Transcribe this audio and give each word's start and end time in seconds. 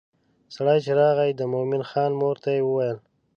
سړی 0.55 0.79
چې 0.85 0.91
راغی 0.99 1.31
د 1.35 1.41
مومن 1.53 1.81
خان 1.89 2.11
مور 2.19 2.35
ته 2.43 2.49
یې 2.55 2.61
وویل. 2.65 2.97